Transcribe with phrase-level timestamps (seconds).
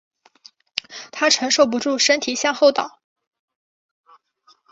[1.11, 3.01] 她承受不住身体向后倒